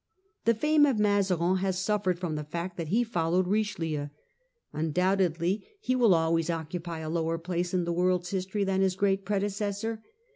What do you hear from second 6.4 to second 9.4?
occupy a lower place in the world's history than his great